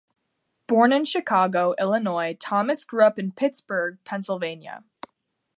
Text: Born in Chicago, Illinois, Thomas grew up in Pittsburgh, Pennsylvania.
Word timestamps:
Born 0.65 0.91
in 0.93 1.05
Chicago, 1.05 1.75
Illinois, 1.79 2.33
Thomas 2.39 2.85
grew 2.85 3.05
up 3.05 3.19
in 3.19 3.33
Pittsburgh, 3.33 3.99
Pennsylvania. 4.03 4.83